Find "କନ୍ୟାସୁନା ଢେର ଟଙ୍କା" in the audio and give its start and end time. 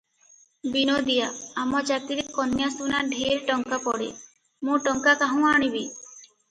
2.39-3.81